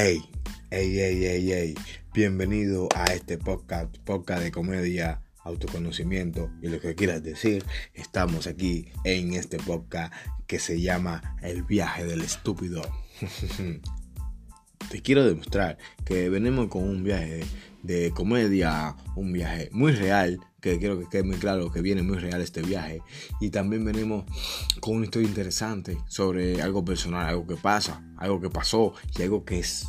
Hey, 0.00 0.22
hey, 0.70 0.94
hey, 0.96 1.24
hey, 1.24 1.50
hey. 1.50 1.74
Bienvenido 2.14 2.88
a 2.94 3.06
este 3.06 3.36
podcast, 3.36 3.98
podcast 4.04 4.44
de 4.44 4.52
comedia, 4.52 5.22
autoconocimiento 5.42 6.52
y 6.62 6.68
lo 6.68 6.78
que 6.78 6.94
quieras 6.94 7.24
decir. 7.24 7.64
Estamos 7.94 8.46
aquí 8.46 8.92
en 9.02 9.32
este 9.32 9.56
podcast 9.58 10.14
que 10.46 10.60
se 10.60 10.80
llama 10.80 11.36
El 11.42 11.64
viaje 11.64 12.04
del 12.04 12.20
estúpido. 12.20 12.80
Te 14.88 15.02
quiero 15.02 15.24
demostrar 15.24 15.78
que 16.04 16.28
venimos 16.28 16.68
con 16.68 16.84
un 16.84 17.02
viaje 17.02 17.40
de 17.82 18.12
comedia, 18.12 18.94
un 19.16 19.32
viaje 19.32 19.68
muy 19.72 19.90
real, 19.90 20.38
que 20.60 20.78
quiero 20.78 20.98
que 20.98 21.08
quede 21.08 21.22
muy 21.22 21.36
claro 21.36 21.70
que 21.70 21.80
viene 21.80 22.02
muy 22.02 22.18
real 22.18 22.40
este 22.40 22.62
viaje. 22.62 23.02
Y 23.40 23.50
también 23.50 23.84
venimos 23.84 24.24
con 24.80 24.96
una 24.96 25.04
historia 25.04 25.28
interesante 25.28 25.98
sobre 26.08 26.60
algo 26.62 26.84
personal, 26.84 27.26
algo 27.26 27.46
que 27.46 27.56
pasa, 27.56 28.02
algo 28.16 28.40
que 28.40 28.50
pasó 28.50 28.94
y 29.16 29.22
algo 29.22 29.44
que 29.44 29.60
es 29.60 29.88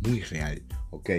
muy 0.00 0.20
real, 0.22 0.62
¿ok? 0.90 1.10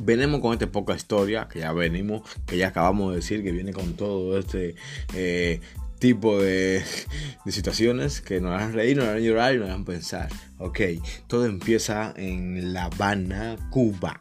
Venimos 0.00 0.40
con 0.40 0.52
esta 0.52 0.70
poca 0.70 0.94
historia 0.94 1.48
que 1.48 1.60
ya 1.60 1.72
venimos, 1.72 2.22
que 2.46 2.56
ya 2.56 2.68
acabamos 2.68 3.10
de 3.10 3.16
decir 3.16 3.42
que 3.42 3.50
viene 3.50 3.72
con 3.72 3.94
todo 3.94 4.38
este 4.38 4.76
eh, 5.12 5.60
tipo 5.98 6.40
de, 6.40 6.84
situaciones 7.46 8.20
que 8.20 8.40
nos 8.40 8.52
harán 8.52 8.72
reír, 8.72 8.96
nos 8.96 9.06
harán 9.06 9.22
llorar 9.22 9.54
y 9.54 9.58
nos 9.58 9.68
harán 9.68 9.84
pensar. 9.84 10.28
Ok, 10.58 10.80
todo 11.26 11.46
empieza 11.46 12.14
en 12.16 12.72
La 12.72 12.84
Habana, 12.84 13.56
Cuba. 13.70 14.18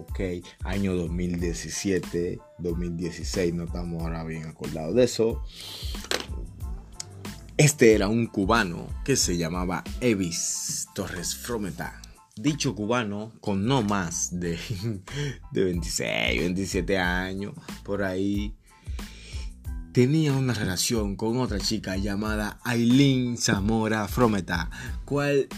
Ok, 0.00 0.20
año 0.62 0.94
2017, 0.94 2.38
2016, 2.58 3.52
no 3.54 3.64
estamos 3.64 4.02
ahora 4.02 4.22
bien 4.22 4.46
acordados 4.46 4.94
de 4.94 5.02
eso. 5.02 5.42
Este 7.56 7.94
era 7.94 8.06
un 8.06 8.26
cubano 8.26 8.86
que 9.04 9.16
se 9.16 9.36
llamaba 9.36 9.82
Evis 10.00 10.86
Torres 10.94 11.34
Frometa. 11.34 12.00
Dicho 12.36 12.76
cubano 12.76 13.32
con 13.40 13.66
no 13.66 13.82
más 13.82 14.38
de, 14.38 14.56
de 15.50 15.64
26, 15.64 16.40
27 16.42 16.96
años, 16.98 17.54
por 17.82 18.04
ahí, 18.04 18.54
tenía 19.90 20.32
una 20.32 20.54
relación 20.54 21.16
con 21.16 21.38
otra 21.38 21.58
chica 21.58 21.96
llamada 21.96 22.60
Aileen 22.62 23.36
Zamora 23.36 24.06
Frometa, 24.06 24.70
cual, 25.04 25.48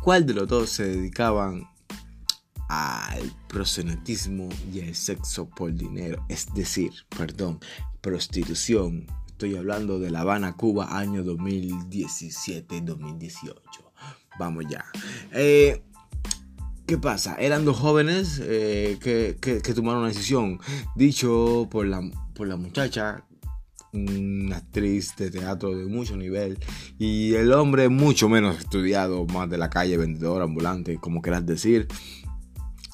cual 0.00 0.24
de 0.24 0.32
los 0.32 0.48
dos 0.48 0.70
se 0.70 0.84
dedicaban 0.84 1.68
al 2.68 3.32
prosenetismo 3.48 4.48
y 4.72 4.80
al 4.80 4.94
sexo 4.94 5.48
por 5.48 5.74
dinero, 5.74 6.24
es 6.28 6.46
decir, 6.54 6.92
perdón, 7.16 7.58
prostitución. 8.00 9.06
Estoy 9.26 9.56
hablando 9.56 9.98
de 9.98 10.10
La 10.10 10.20
Habana, 10.20 10.54
Cuba, 10.54 10.98
año 10.98 11.24
2017-2018. 11.24 13.54
Vamos 14.38 14.64
ya. 14.68 14.84
Eh, 15.32 15.82
¿Qué 16.86 16.98
pasa? 16.98 17.34
Eran 17.34 17.64
dos 17.64 17.78
jóvenes 17.78 18.40
eh, 18.42 18.98
que, 19.00 19.36
que, 19.40 19.74
tomaron 19.74 20.02
una 20.02 20.08
decisión. 20.08 20.60
Dicho 20.94 21.68
por 21.70 21.86
la, 21.86 22.00
por 22.32 22.46
la 22.46 22.56
muchacha, 22.56 23.24
una 23.92 24.58
actriz 24.58 25.16
de 25.16 25.30
teatro 25.30 25.76
de 25.76 25.86
mucho 25.86 26.16
nivel. 26.16 26.58
Y 26.98 27.34
el 27.34 27.52
hombre 27.52 27.88
mucho 27.88 28.28
menos 28.28 28.58
estudiado, 28.58 29.26
más 29.26 29.50
de 29.50 29.58
la 29.58 29.68
calle, 29.68 29.96
vendedor 29.96 30.42
ambulante, 30.42 30.98
como 30.98 31.22
quieras 31.22 31.44
decir. 31.44 31.88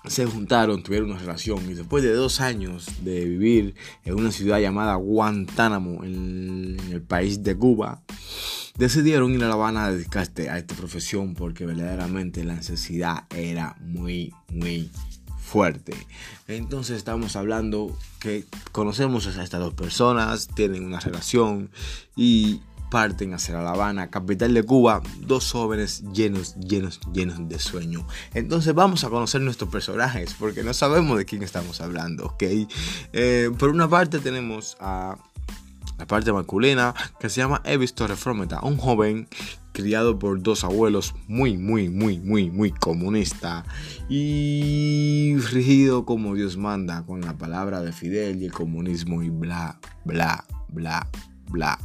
Se 0.07 0.27
juntaron, 0.27 0.83
tuvieron 0.83 1.11
una 1.11 1.21
relación 1.21 1.71
y 1.71 1.75
después 1.75 2.03
de 2.03 2.13
dos 2.13 2.41
años 2.41 2.87
de 3.03 3.25
vivir 3.25 3.75
en 4.05 4.15
una 4.15 4.33
ciudad 4.33 4.59
llamada 4.61 4.97
Guantánamo, 4.97 6.05
en 6.05 6.77
el 6.91 7.03
país 7.03 7.43
de 7.43 7.57
Cuba, 7.57 8.03
decidieron 8.77 9.33
ir 9.33 9.45
a 9.45 9.49
La 9.49 9.55
Habana 9.55 9.87
a 9.87 9.93
dedicarse 9.93 10.51
a 10.51 10.59
esta 10.59 10.75
profesión 10.75 11.35
porque 11.35 11.67
verdaderamente 11.67 12.45
la 12.45 12.55
necesidad 12.55 13.25
era 13.35 13.77
muy, 13.81 14.35
muy 14.49 14.91
fuerte. 15.53 15.95
Entonces 16.49 16.97
estamos 16.97 17.37
hablando 17.37 17.97
que 18.19 18.47
conocemos 18.73 19.27
a 19.27 19.43
estas 19.43 19.61
dos 19.61 19.75
personas, 19.75 20.49
tienen 20.49 20.85
una 20.85 20.99
relación 20.99 21.71
y 22.17 22.61
parten 22.93 23.33
hacia 23.33 23.59
La 23.63 23.71
Habana, 23.71 24.11
capital 24.11 24.53
de 24.53 24.63
Cuba, 24.65 25.01
dos 25.21 25.51
jóvenes 25.51 26.05
llenos, 26.13 26.55
llenos, 26.57 27.01
llenos 27.11 27.49
de 27.49 27.59
sueño. 27.59 28.07
Entonces 28.35 28.75
vamos 28.75 29.03
a 29.03 29.09
conocer 29.09 29.41
nuestros 29.41 29.71
personajes 29.71 30.37
porque 30.39 30.63
no 30.63 30.75
sabemos 30.75 31.17
de 31.17 31.25
quién 31.25 31.43
estamos 31.43 31.81
hablando, 31.81 32.27
¿ok? 32.27 32.43
Eh, 33.15 33.51
por 33.59 33.71
una 33.71 33.89
parte 33.89 34.19
tenemos 34.19 34.77
a 34.79 35.17
la 35.99 36.07
parte 36.07 36.35
masculina, 36.35 36.95
que 37.19 37.31
se 37.31 37.41
llama 37.41 37.63
Evis 37.65 37.95
Torres 37.95 38.19
Frometa, 38.19 38.61
un 38.61 38.77
joven 38.77 39.27
criado 39.73 40.19
por 40.19 40.43
dos 40.43 40.63
abuelos 40.63 41.15
muy, 41.29 41.57
muy, 41.57 41.89
muy, 41.89 42.19
muy, 42.19 42.51
muy 42.51 42.73
comunista 42.73 43.65
y 44.11 45.35
rigido 45.51 46.05
como 46.05 46.35
Dios 46.35 46.59
manda 46.59 47.07
con 47.07 47.23
la 47.23 47.39
palabra 47.39 47.81
de 47.81 47.93
Fidel 47.93 48.43
y 48.43 48.45
el 48.45 48.53
comunismo 48.53 49.23
y 49.23 49.31
bla, 49.31 49.81
bla, 50.05 50.45
bla, 50.69 51.09
bla. 51.49 51.79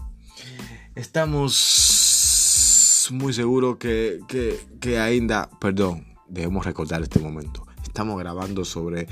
Estamos 0.97 1.53
muy 3.12 3.31
seguros 3.31 3.78
que, 3.78 4.19
que, 4.28 4.59
que 4.81 4.97
ainda, 4.97 5.47
perdón, 5.62 6.08
debemos 6.28 6.66
recordar 6.66 7.03
este 7.03 7.19
momento. 7.19 7.68
Estamos 7.84 8.18
grabando 8.18 8.66
sobre 8.66 9.08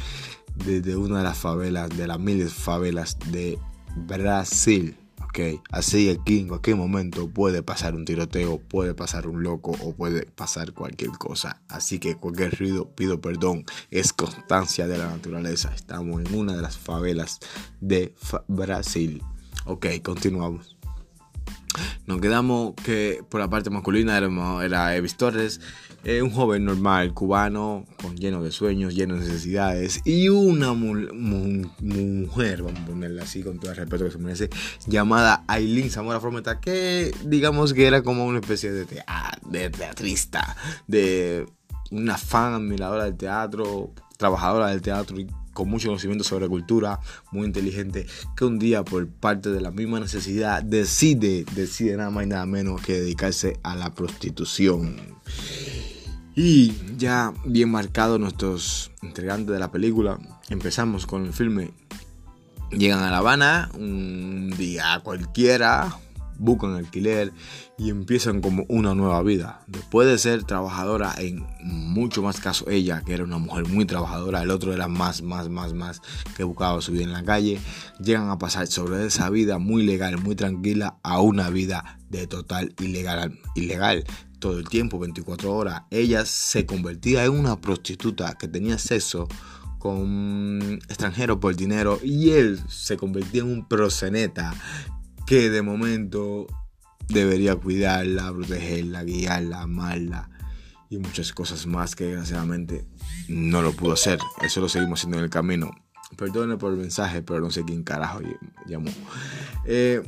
desde 0.56 0.96
una 0.96 1.20
de 1.20 1.26
las 1.26 1.38
favelas, 1.38 1.96
de 1.96 2.08
las 2.08 2.20
miles 2.20 2.56
favelas 2.56 3.20
de 3.30 3.60
Brasil. 3.96 4.98
Ok, 5.26 5.62
así 5.70 6.10
aquí 6.10 6.40
en 6.40 6.48
cualquier 6.48 6.76
momento 6.78 7.30
puede 7.30 7.62
pasar 7.62 7.94
un 7.94 8.04
tiroteo, 8.04 8.58
puede 8.58 8.96
pasar 8.96 9.28
un 9.28 9.44
loco 9.44 9.78
o 9.80 9.94
puede 9.94 10.26
pasar 10.26 10.74
cualquier 10.74 11.12
cosa. 11.12 11.62
Así 11.70 12.00
que 12.00 12.16
cualquier 12.16 12.58
ruido, 12.58 12.90
pido 12.96 13.22
perdón, 13.22 13.64
es 13.92 14.12
constancia 14.12 14.88
de 14.88 14.98
la 14.98 15.06
naturaleza. 15.06 15.72
Estamos 15.76 16.26
en 16.26 16.34
una 16.34 16.56
de 16.56 16.64
las 16.64 16.80
favelas 16.80 17.42
de 17.80 18.16
Brasil. 18.48 19.22
Ok, 19.68 19.86
continuamos. 20.04 20.75
Nos 22.06 22.22
quedamos 22.22 22.74
que 22.84 23.24
por 23.30 23.40
la 23.40 23.50
parte 23.50 23.70
masculina 23.70 24.18
era, 24.18 24.96
Evis 24.96 25.16
Torres, 25.16 25.62
eh, 26.04 26.22
un 26.22 26.30
joven 26.30 26.66
normal, 26.66 27.14
cubano, 27.14 27.86
con 28.02 28.16
lleno 28.16 28.44
de 28.44 28.52
sueños, 28.52 28.96
lleno 28.96 29.16
de 29.16 29.22
necesidades, 29.22 30.02
y 30.06 30.30
una 30.30 30.74
mu 30.74 30.96
mu 31.14 32.26
mujer, 32.26 32.62
vamos 32.62 32.80
a 32.82 32.86
ponerla 32.86 33.24
así 33.24 33.42
con 33.42 33.60
todo 33.60 33.72
el 33.72 33.78
respeto 33.78 34.06
que 34.06 34.12
se 34.12 34.18
merece, 34.18 34.50
llamada 34.88 35.44
Aileen 35.48 35.90
Zamora 35.90 36.20
Frometa, 36.20 36.60
que 36.60 37.12
digamos 37.26 37.74
que 37.74 37.88
era 37.88 38.04
como 38.04 38.26
una 38.26 38.40
especie 38.40 38.72
de, 38.72 38.86
de 39.50 39.70
teatrista, 39.70 40.56
de 40.88 41.46
una 41.92 42.18
fan 42.18 42.54
admiradora 42.54 43.06
del 43.06 43.18
teatro, 43.18 43.94
trabajadora 44.18 44.70
del 44.70 44.82
teatro 44.82 45.20
y 45.20 45.28
con 45.56 45.70
mucho 45.70 45.88
conocimiento 45.88 46.26
sobre 46.26 46.50
cultura, 46.50 47.00
muy 47.32 47.48
inteligente, 47.48 48.06
que 48.36 48.44
un 48.46 48.60
día 48.60 48.84
por 48.84 49.08
parte 49.08 49.50
de 49.50 49.62
la 49.62 49.72
misma 49.72 50.02
necesidad 50.02 50.62
decide, 50.62 51.46
decide 51.56 51.96
nada 51.96 52.12
más 52.12 52.26
y 52.26 52.28
nada 52.28 52.46
menos 52.46 52.82
que 52.82 53.00
dedicarse 53.00 53.58
a 53.64 53.74
la 53.74 53.96
prostitución. 53.96 54.98
Y 56.36 56.74
ya 56.98 57.34
bien 57.46 57.72
marcados 57.72 58.20
nuestros 58.20 58.92
integrantes 59.02 59.54
de 59.54 59.60
la 59.60 59.72
película, 59.72 60.20
empezamos 60.50 61.08
con 61.08 61.26
el 61.26 61.32
filme. 61.32 61.72
Llegan 62.72 63.00
a 63.00 63.12
La 63.12 63.20
Habana 63.20 63.70
un 63.76 64.54
día 64.58 65.00
cualquiera, 65.04 65.98
buscan 66.38 66.76
alquiler 66.76 67.34
y 67.78 67.90
empiezan 67.90 68.42
como 68.42 68.66
una 68.70 68.96
nueva 68.96 69.22
vida. 69.24 69.62
Después 69.68 70.08
de 70.08 70.18
ser 70.18 70.44
trabajadora 70.44 71.14
en 71.18 71.46
mucho 71.62 72.22
más 72.22 72.40
caso 72.40 72.70
ella, 72.70 73.02
que 73.06 73.14
era 73.14 73.24
una 73.24 73.38
mujer 73.38 73.68
muy 73.68 73.86
trabajadora, 73.86 74.42
el 74.42 74.52
otro 74.52 74.74
era 74.74 74.88
más, 74.88 75.22
más, 75.22 75.50
más, 75.50 75.74
más 75.74 76.02
que 76.36 76.44
buscaba 76.44 76.82
su 76.82 76.92
vida 76.92 77.04
en 77.04 77.14
la 77.14 77.24
calle, 77.24 77.60
llegan 78.00 78.30
a 78.30 78.38
pasar 78.38 78.68
sobre 78.68 79.06
esa 79.06 79.30
vida 79.30 79.58
muy 79.58 79.84
legal, 79.84 80.18
muy 80.18 80.36
tranquila, 80.36 80.98
a 81.04 81.20
una 81.22 81.50
vida 81.50 82.00
de 82.10 82.28
total 82.28 82.74
ilegal, 82.80 83.40
ilegal 83.56 84.06
todo 84.40 84.60
el 84.60 84.70
tiempo, 84.70 85.00
24 85.00 85.54
horas. 85.54 85.84
Ella 85.90 86.26
se 86.26 86.66
convertía 86.66 87.26
en 87.26 87.32
una 87.32 87.60
prostituta 87.60 88.36
que 88.38 88.48
tenía 88.48 88.78
sexo 88.78 89.28
con 89.86 90.80
extranjeros 90.90 91.38
por 91.38 91.56
dinero 91.56 92.00
y 92.04 92.32
él 92.32 92.60
se 92.68 92.98
convertía 92.98 93.42
en 93.42 93.52
un 93.52 93.68
proseneta 93.68 94.54
que 95.26 95.50
de 95.50 95.62
momento 95.62 96.48
debería 97.08 97.56
cuidarla, 97.56 98.32
protegerla, 98.34 99.04
guiarla, 99.04 99.62
amarla 99.62 100.30
y 100.90 100.98
muchas 100.98 101.34
cosas 101.34 101.66
más 101.66 101.96
que 101.96 102.06
desgraciadamente 102.06 102.86
no 103.28 103.62
lo 103.62 103.74
pudo 103.74 103.94
hacer. 103.94 104.20
Eso 104.42 104.62
lo 104.62 104.70
seguimos 104.70 105.00
haciendo 105.00 105.18
en 105.18 105.26
el 105.26 105.30
camino. 105.30 105.72
Perdone 106.18 106.58
por 106.58 106.72
el 106.74 106.80
mensaje, 106.80 107.22
pero 107.22 107.42
no 107.42 107.50
sé 107.50 107.64
quién 107.64 107.84
carajo 107.84 108.22
llamó. 108.68 108.92
Eh, 109.66 110.02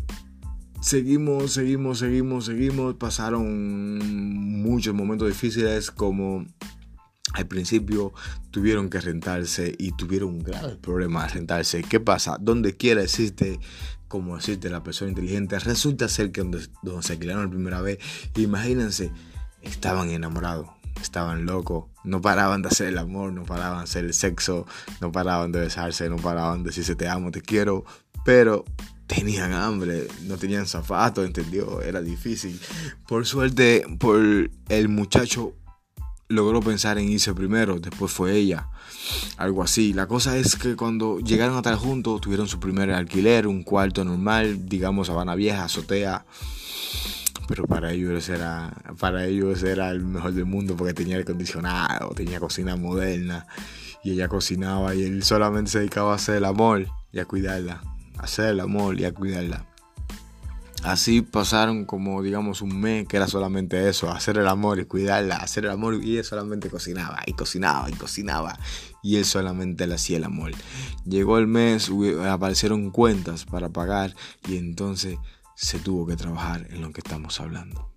seguimos, 0.82 1.54
seguimos, 1.54 2.00
seguimos, 2.00 2.46
seguimos. 2.46 2.96
Pasaron 2.96 4.62
muchos 4.62 4.94
momentos 4.94 5.28
difíciles 5.28 5.92
como 5.92 6.46
al 7.34 7.48
principio 7.48 8.14
tuvieron 8.52 8.90
que 8.90 9.02
rentarse 9.02 9.76
y 9.78 9.92
tuvieron 9.92 10.30
un 10.30 10.44
grave 10.44 10.76
problema 10.78 11.24
de 11.24 11.34
rentarse. 11.34 11.84
¿Qué 11.84 12.00
pasa? 12.00 12.38
Donde 12.40 12.78
quiera 12.78 13.04
existe, 13.04 13.60
como 14.08 14.38
existe 14.38 14.70
la 14.70 14.84
persona 14.84 15.10
inteligente, 15.10 15.60
resulta 15.60 16.08
ser 16.08 16.32
que 16.32 16.42
donde, 16.42 16.68
donde 16.82 17.04
se 17.04 17.14
alquilaron 17.14 17.46
la 17.46 17.50
primera 17.50 17.82
vez, 17.82 18.00
imagínense 18.36 19.12
estaban 19.62 20.10
enamorados, 20.10 20.70
estaban 21.02 21.46
locos, 21.46 21.86
no 22.04 22.22
paraban 22.22 22.62
de 22.62 22.70
hacer 22.70 22.88
el 22.88 22.98
amor, 22.98 23.34
no 23.34 23.44
paraban 23.44 23.80
de 23.80 23.84
hacer 23.84 24.06
el 24.06 24.14
sexo, 24.14 24.66
no 25.02 25.12
paraban 25.12 25.52
de 25.52 25.60
besarse, 25.60 26.10
no 26.10 26.18
paraban 26.18 26.64
de 26.64 26.70
decirse 26.70 26.96
te 26.96 27.08
amo, 27.08 27.32
te 27.32 27.42
quiero, 27.42 27.86
pero 28.24 28.66
tenían 29.08 29.54
hambre, 29.54 30.08
no 30.24 30.38
tenían 30.38 30.68
zapatos, 30.68 31.26
¿entendió? 31.26 31.82
Era 31.82 32.02
difícil. 32.02 32.60
Por 33.08 33.26
suerte, 33.26 33.86
por 34.00 34.20
el 34.20 34.90
muchacho 34.90 35.54
logró 36.30 36.62
pensar 36.62 36.98
en 36.98 37.10
irse 37.10 37.34
primero, 37.34 37.80
después 37.80 38.12
fue 38.12 38.36
ella. 38.36 38.68
Algo 39.38 39.64
así. 39.64 39.94
La 39.94 40.08
cosa 40.08 40.38
es 40.38 40.56
que 40.56 40.76
cuando 40.76 41.20
llegaron 41.20 41.56
a 41.56 41.60
estar 41.60 41.76
juntos, 41.76 42.22
tuvieron 42.22 42.48
su 42.48 42.60
primer 42.60 42.92
alquiler, 42.92 43.48
un 43.48 43.64
cuarto 43.64 44.04
normal, 44.04 44.68
digamos 44.68 45.10
Habana 45.10 45.36
Vieja, 45.36 45.66
azotea. 45.66 46.26
Pero 47.48 47.66
para 47.66 47.94
ellos 47.94 48.28
era, 48.28 48.74
para 49.00 49.26
ellos 49.26 49.64
era 49.64 49.90
el 49.92 50.02
mejor 50.02 50.34
del 50.34 50.46
mundo 50.46 50.76
porque 50.76 50.94
tenía 50.94 51.16
aire 51.16 51.24
acondicionado, 51.24 52.10
tenía 52.10 52.42
cocina 52.42 52.76
moderna 52.76 53.48
y 54.04 54.12
ella 54.12 54.28
cocinaba 54.28 54.94
y 54.96 55.04
él 55.04 55.24
solamente 55.24 55.72
se 55.72 55.80
dedicaba 55.80 56.12
a 56.12 56.16
hacer 56.16 56.38
el 56.38 56.46
amor 56.46 56.88
y 57.14 57.20
a 57.20 57.26
cuidarla, 57.26 57.82
a 58.18 58.24
hacer 58.24 58.50
el 58.50 58.60
amor 58.60 59.00
y 59.00 59.06
a 59.06 59.14
cuidarla. 59.14 59.66
Así 60.88 61.22
pasaron 61.22 61.84
como 61.84 62.24
digamos 62.24 62.62
un 62.62 62.80
mes 62.80 63.06
que 63.10 63.18
era 63.18 63.28
solamente 63.28 63.90
eso, 63.90 64.10
hacer 64.10 64.38
el 64.38 64.48
amor 64.48 64.80
y 64.80 64.86
cuidarla, 64.86 65.36
hacer 65.36 65.66
el 65.66 65.72
amor 65.72 66.02
y 66.02 66.14
ella 66.14 66.24
solamente 66.24 66.70
cocinaba 66.70 67.22
y 67.26 67.34
cocinaba 67.34 67.90
y 67.90 67.94
cocinaba 67.94 68.58
y 69.04 69.18
él 69.18 69.26
solamente 69.26 69.86
le 69.86 69.96
hacía 69.96 70.16
el 70.16 70.24
amor. 70.24 70.52
Llegó 71.06 71.40
el 71.40 71.48
mes, 71.48 71.92
aparecieron 72.30 72.90
cuentas 72.92 73.44
para 73.44 73.68
pagar 73.68 74.16
y 74.48 74.56
entonces 74.56 75.18
se 75.56 75.78
tuvo 75.80 76.08
que 76.08 76.16
trabajar 76.16 76.66
en 76.70 76.82
lo 76.82 76.94
que 76.94 77.02
estamos 77.02 77.42
hablando. 77.42 77.92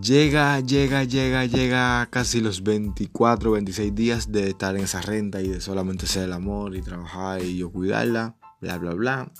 Llega, 0.00 0.60
llega, 0.60 1.02
llega, 1.02 1.44
llega 1.46 2.06
casi 2.08 2.40
los 2.40 2.62
24, 2.62 3.50
26 3.50 3.94
días 3.96 4.30
de 4.30 4.50
estar 4.50 4.76
en 4.76 4.84
esa 4.84 5.00
renta 5.00 5.40
y 5.40 5.48
de 5.48 5.60
solamente 5.60 6.04
hacer 6.04 6.22
el 6.24 6.32
amor 6.34 6.76
y 6.76 6.82
trabajar 6.82 7.42
y 7.42 7.56
yo 7.56 7.72
cuidarla, 7.72 8.36
bla, 8.60 8.78
bla, 8.78 8.94
bla. 8.94 9.32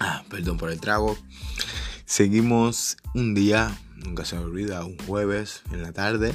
Ah, 0.00 0.24
perdón 0.28 0.56
por 0.58 0.70
el 0.70 0.80
trago. 0.80 1.16
Seguimos 2.04 2.96
un 3.14 3.34
día, 3.34 3.76
nunca 3.96 4.24
se 4.24 4.36
me 4.36 4.44
olvida, 4.44 4.84
un 4.84 4.98
jueves 4.98 5.62
en 5.72 5.82
la 5.82 5.92
tarde. 5.92 6.34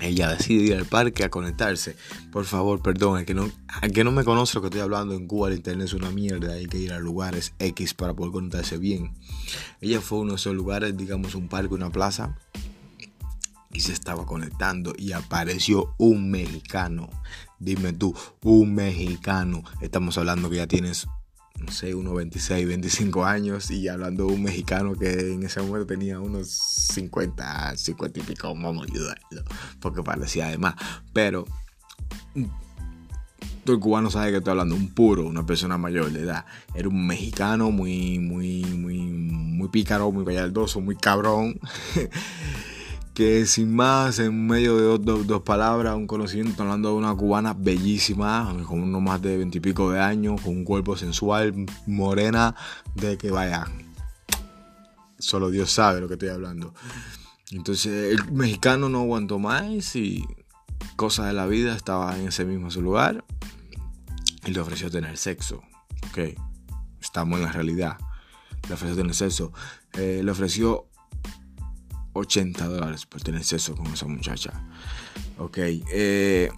Ella 0.00 0.28
decide 0.28 0.64
ir 0.64 0.74
al 0.74 0.86
parque 0.86 1.24
a 1.24 1.30
conectarse. 1.30 1.96
Por 2.32 2.44
favor, 2.44 2.82
perdón, 2.82 3.20
el 3.20 3.26
que 3.26 3.34
no, 3.34 3.50
que 3.92 4.04
no 4.04 4.10
me 4.10 4.24
conoce 4.24 4.56
lo 4.56 4.60
que 4.60 4.66
estoy 4.66 4.80
hablando 4.80 5.14
en 5.14 5.26
Cuba, 5.26 5.48
el 5.48 5.54
internet 5.54 5.86
es 5.86 5.94
una 5.94 6.10
mierda. 6.10 6.54
Hay 6.54 6.66
que 6.66 6.78
ir 6.78 6.92
a 6.92 6.98
lugares 6.98 7.54
X 7.58 7.94
para 7.94 8.12
poder 8.12 8.32
conectarse 8.32 8.76
bien. 8.76 9.14
Ella 9.80 10.00
fue 10.00 10.18
a 10.18 10.20
uno 10.22 10.32
de 10.32 10.36
esos 10.36 10.54
lugares, 10.54 10.96
digamos 10.96 11.34
un 11.34 11.48
parque, 11.48 11.74
una 11.74 11.90
plaza. 11.90 12.36
Y 13.72 13.80
se 13.80 13.92
estaba 13.92 14.26
conectando 14.26 14.92
y 14.96 15.12
apareció 15.12 15.94
un 15.98 16.30
mexicano. 16.30 17.08
Dime 17.58 17.92
tú, 17.92 18.14
un 18.42 18.74
mexicano. 18.74 19.62
Estamos 19.80 20.18
hablando 20.18 20.50
que 20.50 20.56
ya 20.56 20.66
tienes 20.66 21.06
no 21.58 21.72
sé, 21.72 21.94
unos 21.94 22.14
26, 22.14 22.66
25 22.66 23.24
años 23.24 23.70
y 23.70 23.88
hablando 23.88 24.26
de 24.26 24.32
un 24.32 24.42
mexicano 24.42 24.94
que 24.94 25.32
en 25.32 25.42
ese 25.44 25.60
momento 25.60 25.86
tenía 25.86 26.20
unos 26.20 26.48
50, 26.48 27.76
50 27.76 28.18
y 28.18 28.22
pico, 28.22 28.48
vamos 28.48 28.86
a 28.86 28.92
ayudarlo, 28.92 29.44
porque 29.80 30.02
parecía 30.02 30.48
además, 30.48 30.74
pero 31.12 31.46
todo 33.64 33.76
el 33.76 33.80
cubano 33.80 34.10
sabe 34.10 34.30
que 34.30 34.38
estoy 34.38 34.50
hablando, 34.52 34.74
un 34.74 34.88
puro, 34.88 35.26
una 35.26 35.46
persona 35.46 35.78
mayor 35.78 36.10
de 36.10 36.22
edad, 36.22 36.44
era 36.74 36.88
un 36.88 37.06
mexicano 37.06 37.70
muy, 37.70 38.18
muy, 38.18 38.64
muy, 38.64 38.98
muy 38.98 39.68
pícaro, 39.68 40.12
muy 40.12 40.24
gallardoso, 40.24 40.80
muy 40.80 40.96
cabrón. 40.96 41.58
que 43.14 43.46
sin 43.46 43.74
más, 43.74 44.18
en 44.18 44.46
medio 44.46 44.98
de 44.98 45.24
dos, 45.24 45.42
palabras, 45.42 45.94
un 45.94 46.08
conocimiento, 46.08 46.62
hablando 46.62 46.90
de 46.90 46.96
una 46.96 47.14
cubana 47.14 47.54
bellísima, 47.54 48.52
con 48.66 48.82
uno 48.82 49.00
más 49.00 49.22
de 49.22 49.38
veintipico 49.38 49.92
de 49.92 50.00
años, 50.00 50.40
con 50.40 50.56
un 50.56 50.64
cuerpo 50.64 50.96
sensual, 50.96 51.54
morena, 51.86 52.56
de 52.96 53.16
que 53.16 53.30
vaya, 53.30 53.66
solo 55.18 55.50
Dios 55.50 55.70
sabe 55.70 56.00
lo 56.00 56.08
que 56.08 56.14
estoy 56.14 56.30
hablando. 56.30 56.74
Entonces 57.52 58.12
el 58.12 58.32
mexicano 58.32 58.88
no 58.88 59.02
aguantó 59.02 59.38
más 59.38 59.94
y 59.94 60.24
cosa 60.96 61.26
de 61.26 61.34
la 61.34 61.46
vida 61.46 61.76
estaba 61.76 62.18
en 62.18 62.28
ese 62.28 62.44
mismo 62.44 62.68
lugar 62.80 63.24
y 64.44 64.50
le 64.50 64.60
ofreció 64.60 64.90
tener 64.90 65.16
sexo. 65.16 65.62
Ok, 66.10 66.36
estamos 67.00 67.38
en 67.38 67.44
la 67.44 67.52
realidad. 67.52 67.96
Le 68.68 68.74
ofreció 68.74 68.96
tener 68.96 69.14
sexo. 69.14 69.52
Eh, 69.92 70.22
le 70.24 70.30
ofreció 70.30 70.88
80 72.14 72.66
dólares 72.68 73.06
por 73.06 73.20
tener 73.20 73.44
sexo 73.44 73.74
con 73.76 73.86
esa 73.88 74.06
muchacha. 74.06 74.64
Ok. 75.38 75.58
Eh, 75.58 76.48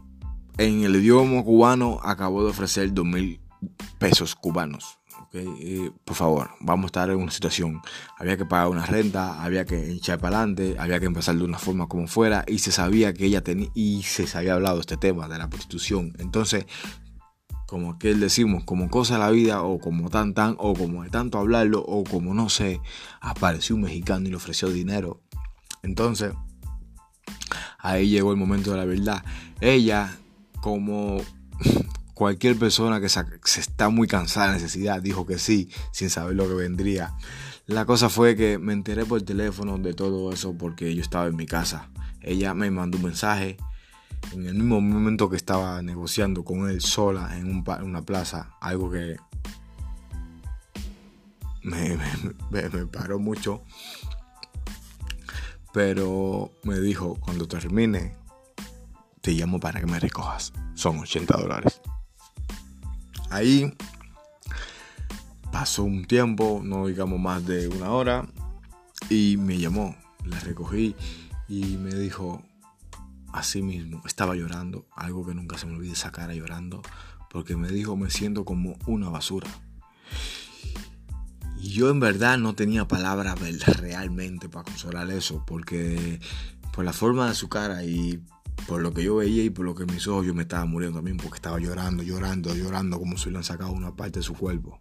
en 0.59 0.85
el 0.85 0.97
idioma 0.97 1.43
cubano 1.43 2.01
acabo 2.03 2.43
de 2.43 2.51
ofrecer 2.51 2.93
2 2.93 3.05
mil 3.05 3.41
pesos 3.99 4.35
cubanos. 4.35 4.99
Okay. 5.29 5.91
por 6.05 6.15
favor, 6.15 6.51
vamos 6.61 6.85
a 6.85 6.87
estar 6.87 7.11
en 7.11 7.17
una 7.17 7.31
situación. 7.31 7.81
Había 8.17 8.37
que 8.37 8.47
pagar 8.47 8.69
una 8.69 8.87
renta, 8.87 9.43
había 9.43 9.65
que 9.65 9.91
echar 9.91 10.19
para 10.19 10.39
adelante, 10.39 10.77
había 10.79 11.01
que 11.01 11.07
empezar 11.07 11.37
de 11.37 11.45
una 11.45 11.59
forma 11.59 11.89
como 11.89 12.07
fuera. 12.07 12.45
Y 12.47 12.61
se 12.61 12.71
sabía 12.71 13.13
que 13.13 13.27
ella 13.27 13.43
tenía, 13.43 13.69
y 13.75 14.03
se 14.03 14.27
había 14.39 14.55
hablado 14.55 14.81
este 14.81 14.97
tema 14.97 15.29
de 15.29 15.39
la 15.39 15.51
prostitución. 15.51 16.15
Entonces, 16.19 16.67
como 17.67 17.99
que 17.99 18.15
decimos, 18.15 18.65
como 18.65 18.89
cosa 18.89 19.15
de 19.15 19.21
la 19.21 19.31
vida, 19.31 19.63
o 19.63 19.79
como 19.79 20.09
tan 20.09 20.33
tan, 20.33 20.55
o 20.59 20.75
como 20.75 21.03
de 21.03 21.11
tanto 21.11 21.39
hablarlo, 21.39 21.81
o 21.81 22.05
como 22.05 22.33
no 22.33 22.49
sé, 22.49 22.81
apareció 23.21 23.75
un 23.75 23.83
mexicano 23.83 24.27
y 24.27 24.31
le 24.31 24.37
ofreció 24.37 24.69
dinero 24.69 25.23
entonces, 25.83 26.33
ahí 27.79 28.09
llegó 28.09 28.33
el 28.33 28.37
momento 28.37 28.73
de 28.73 28.77
la 28.79 28.85
verdad. 28.85 29.25
Ella, 29.61 30.17
como 30.61 31.19
cualquier 32.15 32.59
persona 32.59 33.01
que 33.01 33.09
se, 33.09 33.25
está 33.61 33.89
muy 33.89 34.09
cansada 34.09 34.49
de 34.49 34.55
necesidad, 34.55 35.03
dijo 35.03 35.27
que 35.27 35.39
sí, 35.39 35.71
sin 35.93 36.11
saber 36.11 36.35
lo 36.35 36.49
que 36.49 36.55
vendría. 36.55 37.15
La 37.67 37.85
cosa 37.85 38.09
fue 38.09 38.37
que 38.37 38.59
me 38.59 38.73
enteré 38.73 39.05
por 39.05 39.23
teléfono 39.23 39.79
de 39.79 39.93
todo 39.93 40.33
eso 40.33 40.57
porque 40.57 40.95
yo 40.95 41.03
estaba 41.03 41.27
en 41.27 41.37
mi 41.37 41.47
casa. 41.47 41.91
Ella 42.21 42.55
me 42.55 42.71
mandó 42.71 42.99
un 42.99 43.05
mensaje 43.05 43.57
en 44.33 44.47
el 44.47 44.55
mismo 44.55 44.81
momento 44.81 45.29
que 45.29 45.37
estaba 45.37 45.83
negociando 45.83 46.45
con 46.45 46.69
él 46.69 46.81
sola 46.81 47.37
en, 47.37 47.65
una 47.83 48.03
plaza, 48.03 48.51
algo 48.61 48.91
que 48.91 49.17
me 51.63 51.99
paró 52.93 53.19
mucho 53.19 53.63
pero 55.77 56.53
me 56.63 56.81
dijo, 56.81 57.17
cuando 57.21 57.47
termine, 57.47 58.17
te 59.21 59.33
llamo 59.33 59.61
para 59.61 59.79
que 59.79 59.85
me 59.85 60.01
recojas. 60.01 60.55
Son 60.73 60.99
80 61.01 61.37
dólares. 61.37 61.83
Ahí 63.29 63.71
pasó 65.53 65.85
un 65.85 66.07
tiempo, 66.07 66.63
no 66.65 66.87
digamos 66.87 67.21
más 67.21 67.45
de 67.45 67.69
una 67.69 67.91
hora, 67.91 68.27
y 69.11 69.37
me 69.37 69.59
llamó. 69.59 69.95
La 70.25 70.41
recogí 70.41 70.97
y 71.47 71.77
me 71.77 71.95
dijo, 71.95 72.43
así 73.35 73.61
mismo, 73.61 74.01
estaba 74.07 74.35
llorando, 74.35 74.87
algo 74.97 75.27
que 75.27 75.35
nunca 75.35 75.59
se 75.59 75.67
me 75.67 75.75
olvide 75.75 75.93
esa 75.93 76.11
cara 76.11 76.33
llorando, 76.33 76.81
porque 77.31 77.55
me 77.55 77.69
dijo, 77.69 77.99
me 77.99 78.09
siento 78.09 78.47
como 78.47 78.79
una 78.87 79.11
basura. 79.11 79.51
Yo 81.69 81.91
en 81.91 82.01
verdad 82.01 82.39
no 82.39 82.55
tenía 82.55 82.87
palabras 82.87 83.39
realmente 83.79 84.49
para 84.49 84.65
consolar 84.65 85.11
eso, 85.11 85.45
porque 85.47 86.21
por 86.73 86.85
la 86.85 86.93
forma 86.93 87.29
de 87.29 87.35
su 87.35 87.49
cara 87.49 87.85
y 87.85 88.23
por 88.67 88.83
lo 88.83 88.93
que 88.93 89.03
yo 89.03 89.17
veía 89.17 89.45
y 89.45 89.51
por 89.51 89.65
lo 89.65 89.75
que 89.75 89.85
mis 89.87 90.07
ojos 90.07 90.27
yo 90.27 90.35
me 90.35 90.43
estaba 90.43 90.65
muriendo 90.65 90.99
también, 90.99 91.17
porque 91.17 91.37
estaba 91.37 91.59
llorando, 91.59 92.03
llorando, 92.03 92.55
llorando 92.55 92.99
como 92.99 93.17
si 93.17 93.25
le 93.25 93.31
hubieran 93.31 93.45
sacado 93.45 93.73
una 93.73 93.95
parte 93.95 94.21
de 94.21 94.23
su 94.23 94.35
cuerpo. 94.35 94.79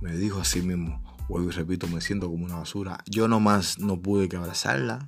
Me 0.00 0.16
dijo 0.16 0.40
así 0.40 0.62
mismo, 0.62 1.02
vuelvo 1.28 1.48
y 1.48 1.52
repito, 1.52 1.88
me 1.88 2.00
siento 2.00 2.28
como 2.30 2.44
una 2.44 2.56
basura. 2.56 3.02
Yo 3.06 3.28
nomás 3.28 3.78
no 3.78 4.00
pude 4.00 4.28
que 4.28 4.36
abrazarla 4.36 5.06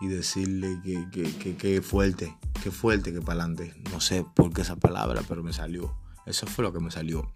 y 0.00 0.08
decirle 0.08 0.80
que, 0.84 1.08
que, 1.10 1.56
que, 1.56 1.82
fuerte, 1.82 2.36
que 2.62 2.70
fuerte, 2.70 3.12
que 3.12 3.20
para 3.20 3.44
adelante. 3.44 3.74
No 3.92 4.00
sé 4.00 4.24
por 4.34 4.52
qué 4.52 4.62
esa 4.62 4.76
palabra, 4.76 5.22
pero 5.28 5.42
me 5.42 5.52
salió. 5.52 5.96
Eso 6.28 6.46
fue 6.46 6.62
lo 6.62 6.72
que 6.72 6.80
me 6.80 6.90
salió. 6.90 7.32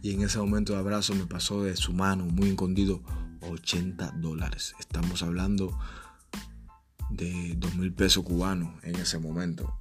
Y 0.00 0.14
en 0.14 0.22
ese 0.22 0.38
momento 0.38 0.72
de 0.72 0.78
abrazo 0.78 1.14
me 1.14 1.26
pasó 1.26 1.62
de 1.62 1.76
su 1.76 1.92
mano, 1.92 2.24
muy 2.24 2.50
escondido, 2.50 3.02
80 3.42 4.12
dólares. 4.16 4.74
Estamos 4.80 5.22
hablando 5.22 5.78
de 7.10 7.54
2 7.56 7.74
mil 7.76 7.92
pesos 7.92 8.24
cubanos 8.24 8.72
en 8.84 8.96
ese 8.96 9.18
momento. 9.18 9.78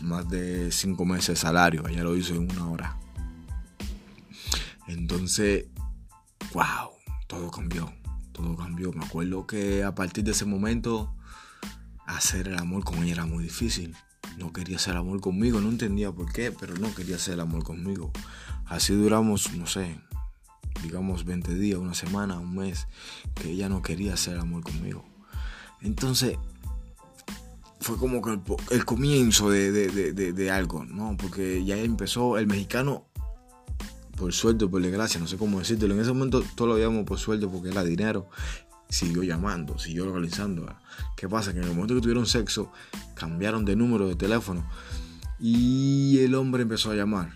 Más 0.00 0.28
de 0.28 0.70
5 0.70 1.04
meses 1.06 1.28
de 1.28 1.36
salario. 1.36 1.88
Ella 1.88 2.04
lo 2.04 2.14
hizo 2.16 2.34
en 2.34 2.50
una 2.50 2.68
hora. 2.68 2.98
Entonces, 4.86 5.66
wow, 6.52 6.90
todo 7.26 7.50
cambió. 7.50 7.90
Todo 8.32 8.56
cambió. 8.56 8.92
Me 8.92 9.06
acuerdo 9.06 9.46
que 9.46 9.84
a 9.84 9.94
partir 9.94 10.22
de 10.24 10.32
ese 10.32 10.44
momento, 10.44 11.14
hacer 12.06 12.48
el 12.48 12.58
amor 12.58 12.84
con 12.84 13.02
ella 13.02 13.14
era 13.14 13.26
muy 13.26 13.44
difícil 13.44 13.96
no 14.36 14.52
quería 14.52 14.76
hacer 14.76 14.96
amor 14.96 15.20
conmigo, 15.20 15.60
no 15.60 15.68
entendía 15.68 16.12
por 16.12 16.32
qué, 16.32 16.52
pero 16.52 16.74
no 16.76 16.94
quería 16.94 17.16
hacer 17.16 17.34
el 17.34 17.40
amor 17.40 17.64
conmigo. 17.64 18.10
Así 18.66 18.94
duramos, 18.94 19.52
no 19.54 19.66
sé, 19.66 19.98
digamos 20.82 21.24
20 21.24 21.54
días, 21.54 21.78
una 21.78 21.94
semana, 21.94 22.38
un 22.38 22.54
mes, 22.54 22.86
que 23.34 23.50
ella 23.50 23.68
no 23.68 23.82
quería 23.82 24.14
hacer 24.14 24.38
amor 24.38 24.62
conmigo. 24.62 25.04
Entonces, 25.82 26.38
fue 27.80 27.96
como 27.96 28.20
que 28.20 28.38
el, 28.74 28.84
comienzo 28.84 29.50
de, 29.50 30.50
algo, 30.50 30.84
¿no? 30.84 31.16
Porque 31.16 31.64
ya 31.64 31.76
empezó 31.76 32.38
el 32.38 32.46
mexicano, 32.46 33.04
por 34.16 34.32
suerte 34.32 34.66
por 34.66 34.82
desgracia, 34.82 35.20
no 35.20 35.26
sé 35.26 35.36
cómo 35.36 35.58
decirlo. 35.58 35.94
En 35.94 36.00
ese 36.00 36.12
momento 36.12 36.42
todo 36.54 36.68
lo 36.68 36.74
veíamos 36.74 37.04
por 37.04 37.18
suerte 37.18 37.46
porque 37.46 37.68
era 37.68 37.84
dinero. 37.84 38.28
Siguió 38.88 39.22
llamando, 39.22 39.78
siguió 39.78 40.06
localizando. 40.06 40.66
¿Qué 41.16 41.28
pasa? 41.28 41.52
Que 41.52 41.58
en 41.58 41.64
el 41.64 41.70
momento 41.70 41.94
que 41.94 42.00
tuvieron 42.00 42.26
sexo, 42.26 42.72
cambiaron 43.14 43.64
de 43.64 43.76
número 43.76 44.08
de 44.08 44.14
teléfono 44.14 44.66
y 45.38 46.18
el 46.20 46.34
hombre 46.34 46.62
empezó 46.62 46.90
a 46.90 46.94
llamar. 46.94 47.34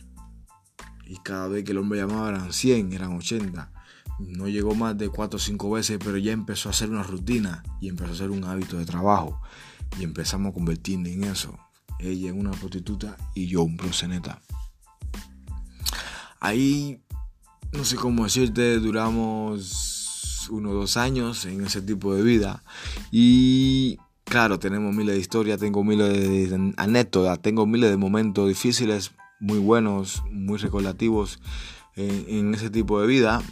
Y 1.07 1.17
cada 1.19 1.49
vez 1.49 1.65
que 1.65 1.73
el 1.73 1.79
hombre 1.79 1.99
llamaba 1.99 2.29
eran 2.29 2.53
100, 2.53 2.93
eran 2.93 3.17
80. 3.17 3.73
No 4.21 4.49
llegó 4.49 4.75
más 4.75 4.97
de 4.97 5.09
4 5.09 5.37
o 5.37 5.41
5 5.41 5.71
veces, 5.71 5.99
pero 6.03 6.17
ya 6.19 6.33
empezó 6.33 6.69
a 6.69 6.73
hacer 6.73 6.91
una 6.91 7.03
rutina 7.03 7.63
y 7.81 7.89
empezó 7.89 8.11
a 8.11 8.15
hacer 8.15 8.31
un 8.31 8.45
hábito 8.45 8.79
de 8.79 8.85
trabajo 8.85 9.41
y 9.99 10.05
empezamos 10.05 10.51
a 10.51 10.55
convertirnos 10.55 11.09
en 11.09 11.25
eso. 11.25 11.59
Ella 11.99 12.31
en 12.31 12.39
una 12.39 12.53
prostituta 12.53 13.17
y 13.35 13.47
yo 13.47 13.63
un 13.63 13.77
proxeneta. 13.77 14.41
Ahí, 16.39 17.03
no 17.73 17.85
sé 17.85 17.97
cómo 17.97 18.25
decirte, 18.25 18.79
duramos 18.79 20.00
unos 20.51 20.73
dos 20.73 20.97
años 20.97 21.45
en 21.45 21.65
ese 21.65 21.83
tipo 21.83 22.15
de 22.15 22.23
vida. 22.23 22.63
Y 23.11 23.99
claro, 24.25 24.59
tenemos 24.59 24.95
miles 24.95 25.15
de 25.15 25.21
historias, 25.21 25.61
tengo 25.61 25.85
miles 25.85 26.51
de 26.51 26.73
anécdotas, 26.77 27.41
tengo 27.41 27.67
miles 27.67 27.91
de 27.91 27.97
momentos 27.97 28.49
difíciles, 28.49 29.13
muy 29.41 29.59
buenos, 29.59 30.23
muy 30.31 30.59
recordativos 30.59 31.41
en, 31.97 32.55
ese 32.55 32.71
tipo 32.71 33.01
de 33.01 33.07
vida. 33.07 33.43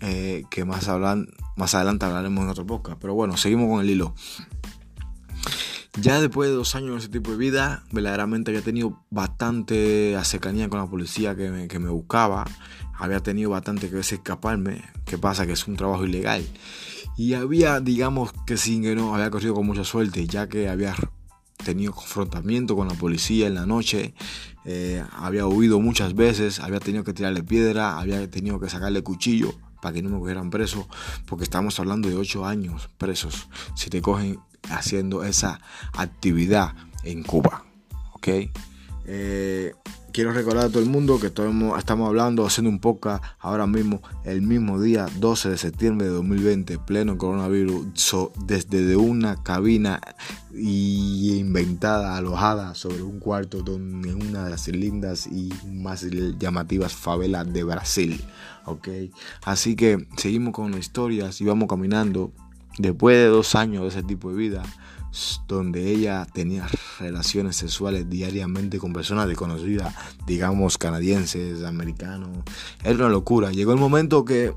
Eh, 0.00 0.42
que 0.50 0.64
más, 0.64 0.88
hablan, 0.88 1.28
más 1.56 1.76
adelante 1.76 2.06
hablaremos 2.06 2.42
en 2.42 2.50
otro 2.50 2.66
podcast. 2.66 2.98
Pero 3.00 3.14
bueno, 3.14 3.36
seguimos 3.36 3.68
con 3.68 3.80
el 3.80 3.90
hilo. 3.90 4.14
Ya 6.00 6.20
después 6.20 6.48
de 6.48 6.56
dos 6.56 6.74
años 6.74 6.90
en 6.92 6.98
ese 6.98 7.08
tipo 7.10 7.32
de 7.32 7.36
vida, 7.36 7.84
verdaderamente 7.92 8.50
había 8.50 8.62
tenido 8.62 9.04
bastante 9.10 10.18
cercanía 10.24 10.70
con 10.70 10.80
la 10.80 10.86
policía 10.86 11.36
que 11.36 11.50
me, 11.50 11.68
que 11.68 11.78
me 11.78 11.90
buscaba. 11.90 12.46
Había 13.02 13.20
tenido 13.20 13.50
bastante 13.50 13.90
que 13.90 13.96
veces 13.96 14.20
escaparme. 14.20 14.80
¿Qué 15.04 15.18
pasa? 15.18 15.44
Que 15.44 15.54
es 15.54 15.66
un 15.66 15.76
trabajo 15.76 16.04
ilegal. 16.04 16.46
Y 17.16 17.34
había, 17.34 17.80
digamos 17.80 18.32
que 18.46 18.56
sin 18.56 18.82
que 18.82 18.94
no, 18.94 19.12
había 19.12 19.28
corrido 19.28 19.54
con 19.54 19.66
mucha 19.66 19.82
suerte, 19.82 20.24
ya 20.28 20.48
que 20.48 20.68
había 20.68 20.94
tenido 21.64 21.92
confrontamiento 21.92 22.76
con 22.76 22.86
la 22.86 22.94
policía 22.94 23.48
en 23.48 23.56
la 23.56 23.66
noche, 23.66 24.14
eh, 24.64 25.04
había 25.16 25.48
huido 25.48 25.80
muchas 25.80 26.14
veces, 26.14 26.60
había 26.60 26.78
tenido 26.78 27.02
que 27.02 27.12
tirarle 27.12 27.42
piedra, 27.42 27.98
había 27.98 28.30
tenido 28.30 28.60
que 28.60 28.68
sacarle 28.68 29.02
cuchillo 29.02 29.52
para 29.80 29.94
que 29.94 30.02
no 30.02 30.10
me 30.10 30.20
cogieran 30.20 30.50
preso, 30.50 30.86
porque 31.26 31.42
estamos 31.42 31.80
hablando 31.80 32.08
de 32.08 32.14
ocho 32.14 32.46
años 32.46 32.88
presos. 32.98 33.48
Si 33.74 33.90
te 33.90 34.00
cogen 34.00 34.38
haciendo 34.70 35.24
esa 35.24 35.60
actividad 35.92 36.76
en 37.02 37.24
Cuba. 37.24 37.64
¿Ok? 38.12 38.28
Eh, 39.06 39.74
quiero 40.12 40.32
recordar 40.32 40.66
a 40.66 40.68
todo 40.68 40.82
el 40.82 40.88
mundo 40.88 41.18
que 41.18 41.26
estamos, 41.28 42.06
hablando, 42.06 42.46
haciendo 42.46 42.70
un 42.70 42.78
podcast 42.78 43.24
ahora 43.40 43.66
mismo, 43.66 44.02
el 44.24 44.42
mismo 44.42 44.80
día 44.80 45.06
12 45.18 45.50
de 45.50 45.58
septiembre 45.58 46.06
de 46.06 46.12
2020, 46.12 46.78
pleno 46.78 47.18
coronavirus, 47.18 47.86
desde 48.46 48.96
una 48.96 49.42
cabina 49.42 50.00
inventada, 50.54 52.16
alojada 52.16 52.74
sobre 52.74 53.02
un 53.02 53.18
cuarto 53.18 53.62
donde 53.62 54.14
una 54.14 54.44
de 54.44 54.50
las 54.50 54.68
lindas 54.68 55.26
y 55.26 55.52
más 55.66 56.06
llamativas 56.38 56.92
favelas 56.92 57.52
de 57.52 57.64
Brasil. 57.64 58.22
¿Ok? 58.64 58.88
Así 59.44 59.74
que 59.74 60.06
seguimos 60.16 60.52
con 60.52 60.70
las 60.70 60.80
historias 60.80 61.40
y 61.40 61.44
vamos 61.44 61.68
caminando 61.68 62.32
Después 62.78 63.16
de 63.16 63.26
dos 63.26 63.54
años 63.54 63.82
de 63.82 63.88
ese 63.88 64.02
tipo 64.02 64.30
de 64.30 64.36
vida, 64.36 64.62
donde 65.46 65.90
ella 65.90 66.26
tenía 66.32 66.66
relaciones 66.98 67.56
sexuales 67.56 68.08
diariamente 68.08 68.78
con 68.78 68.92
personas 68.92 69.28
desconocidas, 69.28 69.94
digamos 70.26 70.78
canadienses, 70.78 71.62
americanos, 71.64 72.30
era 72.82 72.94
una 72.96 73.08
locura. 73.08 73.50
Llegó 73.50 73.72
el 73.72 73.78
momento 73.78 74.24
que 74.24 74.54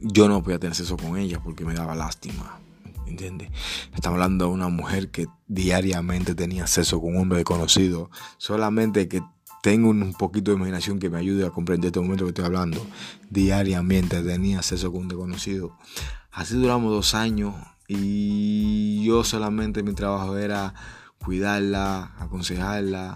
yo 0.00 0.28
no 0.28 0.42
podía 0.42 0.58
tener 0.58 0.74
sexo 0.74 0.96
con 0.96 1.16
ella 1.16 1.40
porque 1.42 1.64
me 1.64 1.74
daba 1.74 1.94
lástima. 1.94 2.58
¿Entiendes? 3.06 3.50
Estamos 3.94 4.16
hablando 4.16 4.46
de 4.46 4.52
una 4.52 4.68
mujer 4.68 5.10
que 5.10 5.28
diariamente 5.46 6.34
tenía 6.34 6.66
sexo 6.66 7.00
con 7.00 7.14
un 7.14 7.22
hombre 7.22 7.38
desconocido. 7.38 8.10
Solamente 8.38 9.06
que 9.06 9.22
tengo 9.62 9.90
un 9.90 10.12
poquito 10.14 10.50
de 10.50 10.56
imaginación 10.56 10.98
que 10.98 11.08
me 11.08 11.18
ayude 11.18 11.46
a 11.46 11.50
comprender 11.50 11.86
este 11.86 12.00
momento 12.00 12.24
que 12.24 12.30
estoy 12.30 12.44
hablando. 12.44 12.84
Diariamente 13.30 14.20
tenía 14.22 14.58
acceso 14.58 14.90
con 14.90 15.02
un 15.02 15.08
desconocido. 15.08 15.78
Así 16.32 16.56
duramos 16.56 16.90
dos 16.90 17.14
años 17.14 17.54
y 17.86 19.04
yo 19.04 19.22
solamente 19.22 19.84
mi 19.84 19.94
trabajo 19.94 20.36
era 20.36 20.74
cuidarla, 21.18 22.12
aconsejarla 22.18 23.14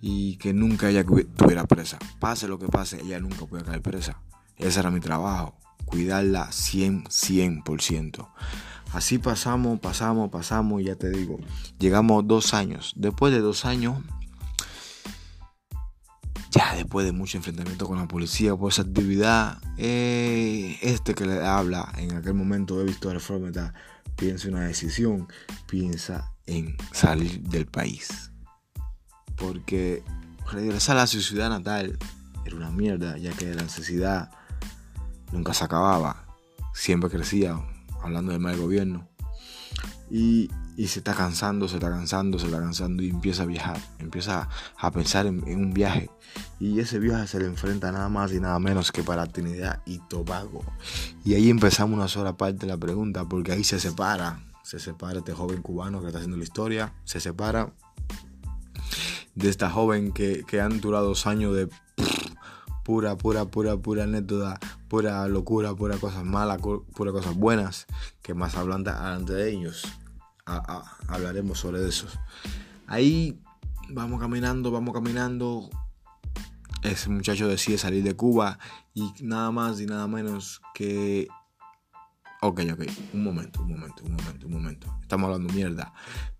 y 0.00 0.36
que 0.38 0.52
nunca 0.52 0.90
ella 0.90 1.00
estuviera 1.00 1.64
presa. 1.66 1.98
Pase 2.18 2.48
lo 2.48 2.58
que 2.58 2.66
pase, 2.66 3.00
ella 3.02 3.20
nunca 3.20 3.46
puede 3.46 3.62
caer 3.62 3.80
presa. 3.80 4.20
Ese 4.56 4.80
era 4.80 4.90
mi 4.90 4.98
trabajo, 4.98 5.54
cuidarla 5.84 6.50
100, 6.50 7.04
100%. 7.04 8.28
Así 8.92 9.18
pasamos, 9.18 9.78
pasamos, 9.78 10.30
pasamos 10.30 10.80
y 10.80 10.86
ya 10.86 10.96
te 10.96 11.10
digo, 11.10 11.38
llegamos 11.78 12.26
dos 12.26 12.54
años. 12.54 12.92
Después 12.96 13.32
de 13.32 13.40
dos 13.40 13.64
años 13.64 13.98
ya 16.56 16.74
después 16.74 17.04
de 17.04 17.12
mucho 17.12 17.36
enfrentamiento 17.36 17.86
con 17.86 17.98
la 17.98 18.08
policía 18.08 18.56
por 18.56 18.72
esa 18.72 18.82
actividad, 18.82 19.58
eh, 19.76 20.78
este 20.80 21.14
que 21.14 21.26
le 21.26 21.44
habla 21.44 21.92
en 21.98 22.14
aquel 22.14 22.34
momento 22.34 22.80
he 22.80 22.84
visto 22.84 23.12
reforma, 23.12 23.50
piensa 24.16 24.48
en 24.48 24.54
una 24.54 24.66
decisión, 24.66 25.28
piensa 25.68 26.32
en 26.46 26.76
salir 26.92 27.42
del 27.42 27.66
país. 27.66 28.30
Porque 29.36 30.02
regresar 30.50 30.96
a 30.96 31.06
su 31.06 31.20
ciudad 31.20 31.50
natal 31.50 31.98
era 32.44 32.56
una 32.56 32.70
mierda, 32.70 33.18
ya 33.18 33.32
que 33.32 33.54
la 33.54 33.62
necesidad 33.62 34.30
nunca 35.32 35.52
se 35.52 35.64
acababa, 35.64 36.24
siempre 36.72 37.10
crecía, 37.10 37.60
hablando 38.02 38.32
del 38.32 38.40
mal 38.40 38.56
gobierno. 38.56 39.08
Y 40.10 40.48
se 40.76 41.00
está 41.00 41.14
cansando, 41.14 41.68
se 41.68 41.76
está 41.76 41.90
cansando, 41.90 42.38
se 42.38 42.46
está 42.46 42.58
cansando 42.58 43.02
y 43.02 43.10
empieza 43.10 43.44
a 43.44 43.46
viajar, 43.46 43.80
empieza 43.98 44.48
a 44.76 44.90
pensar 44.90 45.26
en, 45.26 45.42
un 45.42 45.72
viaje 45.72 46.10
y 46.60 46.80
ese 46.80 46.98
viaje 46.98 47.26
se 47.26 47.38
le 47.40 47.46
enfrenta 47.46 47.90
nada 47.92 48.08
más 48.08 48.32
y 48.32 48.40
nada 48.40 48.58
menos 48.58 48.92
que 48.92 49.02
para 49.02 49.26
Trinidad 49.26 49.80
y 49.86 49.98
Tobago. 49.98 50.64
Y 51.24 51.34
ahí 51.34 51.50
empezamos 51.50 51.96
una 51.96 52.08
sola 52.08 52.36
parte 52.36 52.66
de 52.66 52.66
la 52.66 52.76
pregunta 52.76 53.24
porque 53.24 53.52
ahí 53.52 53.64
se 53.64 53.80
separa, 53.80 54.44
se 54.62 54.78
separa 54.78 55.20
este 55.20 55.32
joven 55.32 55.62
cubano 55.62 56.00
que 56.00 56.08
está 56.08 56.18
haciendo 56.18 56.36
la 56.36 56.44
historia, 56.44 56.92
se 57.04 57.20
separa 57.20 57.72
de 59.34 59.48
esta 59.48 59.70
joven 59.70 60.12
que, 60.12 60.44
que 60.46 60.60
han 60.60 60.80
durado 60.80 61.08
dos 61.08 61.26
años 61.26 61.54
de 61.54 61.68
pura, 62.84 63.16
pura, 63.16 63.44
pura, 63.46 63.76
pura 63.76 64.04
anécdota, 64.04 64.60
pura 64.88 65.26
locura, 65.28 65.74
pura 65.74 65.98
cosas 65.98 66.24
malas, 66.24 66.58
pura 66.94 67.12
cosas 67.12 67.34
buenas, 67.34 67.86
que 68.22 68.34
más 68.34 68.56
hablan 68.56 68.84
delante 68.84 69.32
de 69.32 69.50
ellos 69.50 69.86
hablaremos 71.08 71.58
sobre 71.58 71.86
eso. 71.86 72.06
Ahí 72.86 73.40
vamos 73.90 74.20
caminando, 74.20 74.70
vamos 74.70 74.94
caminando. 74.94 75.68
Ese 76.82 77.10
muchacho 77.10 77.48
decide 77.48 77.78
salir 77.78 78.04
de 78.04 78.14
Cuba 78.14 78.58
y 78.94 79.12
nada 79.22 79.50
más 79.50 79.80
y 79.80 79.86
nada 79.86 80.06
menos 80.06 80.62
que... 80.74 81.28
Ok, 82.42 82.60
ok, 82.70 82.80
un 83.14 83.24
momento, 83.24 83.62
un 83.62 83.70
momento, 83.70 84.04
un 84.04 84.12
momento, 84.12 84.46
un 84.46 84.52
momento. 84.52 84.98
Estamos 85.00 85.26
hablando 85.26 85.52
mierda. 85.54 85.92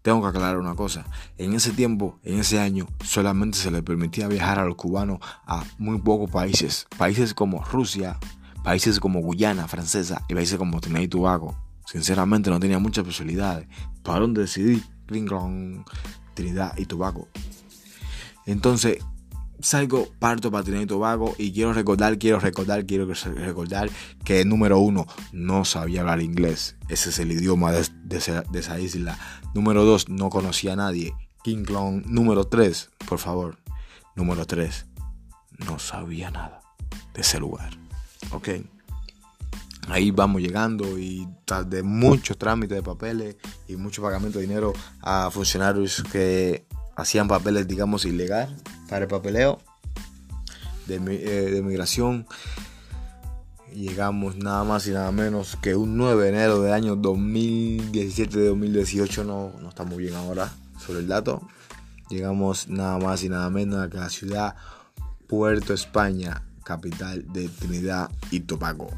Tengo 0.03 0.21
que 0.21 0.29
aclarar 0.29 0.59
una 0.59 0.75
cosa. 0.75 1.07
En 1.39 1.55
ese 1.55 1.73
tiempo, 1.73 2.21
en 2.23 2.39
ese 2.39 2.61
año, 2.61 2.87
solamente 3.03 3.57
se 3.57 3.71
le 3.71 3.83
permitía 3.83 4.29
viajar 4.29 4.59
a 4.59 4.67
los 4.67 4.77
cubanos 4.77 5.21
a 5.47 5.65
muy 5.79 5.99
pocos 5.99 6.31
países. 6.31 6.87
Países 6.99 7.33
como 7.33 7.65
Rusia, 7.65 8.19
países 8.63 9.01
como 9.01 9.21
Guyana 9.21 9.69
Francesa 9.69 10.23
y 10.29 10.35
países 10.35 10.59
como 10.59 10.81
Trinidad 10.81 11.03
y 11.03 11.09
Tobago. 11.09 11.57
Sinceramente 11.87 12.51
no 12.51 12.61
tenía 12.61 12.79
muchas 12.79 13.05
posibilidades. 13.05 13.67
¿Para 14.03 14.21
dónde 14.21 14.43
decidí? 14.43 14.83
Trinidad 16.35 16.77
y 16.77 16.85
Tobago. 16.85 17.29
Entonces, 18.45 18.99
salgo, 19.61 20.09
parto 20.19 20.51
para 20.51 20.65
Trinidad 20.65 20.85
y 20.85 20.87
Tobago 20.87 21.35
y 21.39 21.53
quiero 21.53 21.73
recordar, 21.73 22.19
quiero 22.19 22.41
recordar, 22.41 22.87
quiero 22.87 23.07
recordar 23.07 23.91
que 24.25 24.45
número 24.45 24.79
uno, 24.79 25.07
no 25.33 25.65
sabía 25.65 26.01
hablar 26.01 26.21
inglés. 26.21 26.77
Ese 26.89 27.11
es 27.11 27.19
el 27.19 27.33
idioma 27.33 27.73
de, 27.73 27.87
esa, 28.17 28.81
isla. 28.81 29.19
Número 29.55 29.85
dos, 29.85 30.09
no 30.09 30.31
conocía 30.31 30.75
a 30.75 30.77
nadie. 30.77 31.15
King 31.43 31.65
Kong. 31.65 32.05
Número 32.07 32.47
tres, 32.47 32.91
por 33.09 33.19
favor. 33.19 33.59
Número 34.15 34.47
tres, 34.47 34.87
no 35.67 35.79
sabía 35.79 36.31
nada 36.31 36.61
de 37.15 37.21
ese 37.21 37.39
lugar. 37.39 37.77
¿Ok? 38.33 38.49
ahí 39.89 40.11
vamos 40.11 40.43
llegando 40.43 40.99
y 40.99 41.29
de 41.67 41.83
muchos 41.83 42.37
trámites 42.37 42.77
de 42.77 42.83
papeles 42.83 43.37
y 43.69 43.77
mucho 43.77 44.03
pagamento 44.03 44.39
de 44.39 44.47
dinero 44.47 44.73
a 45.01 45.31
funcionarios 45.31 46.03
que 46.11 46.67
hacían 46.97 47.29
papeles, 47.29 47.69
digamos, 47.69 48.05
ilegal 48.05 48.57
para 48.89 49.05
el 49.05 49.09
papeleo. 49.09 49.61
de, 50.87 50.97
eh, 50.97 51.51
de 51.51 51.63
migración. 51.63 52.27
Llegamos 53.75 54.37
nada 54.37 54.63
más 54.65 54.87
y 54.87 54.93
nada 54.93 55.11
menos 55.13 55.59
que 55.61 55.77
un 55.77 55.99
9 55.99 56.23
de 56.23 56.29
enero 56.31 56.63
del 56.63 56.73
año 56.73 56.97
2017-2018. 56.97 59.25
No, 59.25 59.53
no 59.61 59.69
está 59.69 59.85
bien 59.85 60.15
ahora 60.15 60.51
sobre 60.79 61.01
el 61.01 61.09
dato. 61.09 61.47
Llegamos 62.09 62.69
nada 62.69 62.99
más 62.99 63.23
y 63.25 63.29
nada 63.29 63.51
menos 63.51 63.81
a 63.81 63.89
la 63.95 64.09
ciudad 64.09 64.55
Puerto 65.27 65.75
España, 65.75 66.43
capital 66.65 67.31
de 67.33 67.49
Trinidad 67.49 68.11
y 68.31 68.41
Tobago. 68.41 68.89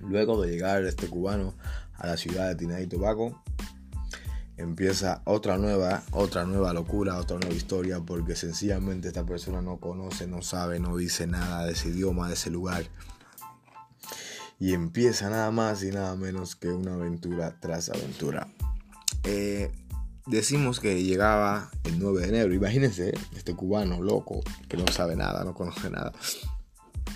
Luego 0.00 0.40
de 0.40 0.50
llegar 0.50 0.82
este 0.84 1.08
cubano 1.08 1.54
a 1.94 2.06
la 2.06 2.16
ciudad 2.16 2.48
de 2.48 2.54
Trinidad 2.54 2.78
y 2.78 2.86
Tobago, 2.86 3.42
empieza 4.60 5.22
otra 5.24 5.58
nueva, 5.58 6.02
otra 6.12 6.44
nueva 6.44 6.72
locura, 6.72 7.18
otra 7.18 7.38
nueva 7.38 7.54
historia, 7.54 8.00
porque 8.00 8.36
sencillamente 8.36 9.08
esta 9.08 9.24
persona 9.24 9.62
no 9.62 9.78
conoce, 9.78 10.26
no 10.26 10.42
sabe, 10.42 10.78
no 10.78 10.96
dice 10.96 11.26
nada 11.26 11.64
de 11.64 11.72
ese 11.72 11.88
idioma, 11.88 12.28
de 12.28 12.34
ese 12.34 12.50
lugar. 12.50 12.84
Y 14.58 14.74
empieza 14.74 15.30
nada 15.30 15.50
más 15.50 15.82
y 15.82 15.90
nada 15.90 16.14
menos 16.16 16.54
que 16.54 16.68
una 16.68 16.94
aventura 16.94 17.58
tras 17.60 17.88
aventura. 17.88 18.48
Eh, 19.24 19.72
decimos 20.26 20.80
que 20.80 21.02
llegaba 21.02 21.70
el 21.84 21.98
9 21.98 22.20
de 22.20 22.28
enero. 22.28 22.54
Imagínense, 22.54 23.14
este 23.34 23.54
cubano 23.54 24.02
loco 24.02 24.40
que 24.68 24.76
no 24.76 24.86
sabe 24.88 25.16
nada, 25.16 25.44
no 25.44 25.54
conoce 25.54 25.90
nada. 25.90 26.12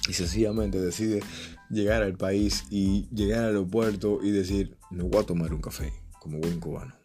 Y 0.08 0.14
sencillamente 0.14 0.80
decide 0.80 1.22
llegar 1.68 2.02
al 2.02 2.16
país 2.16 2.64
y 2.70 3.08
llegar 3.14 3.40
al 3.40 3.46
aeropuerto 3.48 4.20
y 4.22 4.30
decir, 4.30 4.76
me 4.90 5.02
voy 5.02 5.20
a 5.20 5.26
tomar 5.26 5.52
un 5.52 5.60
café, 5.60 5.92
como 6.20 6.38
buen 6.38 6.60
cubano. 6.60 7.03